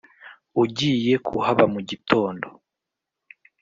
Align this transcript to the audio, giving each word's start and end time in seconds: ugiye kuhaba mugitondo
ugiye 0.61 1.13
kuhaba 1.27 1.63
mugitondo 1.73 2.47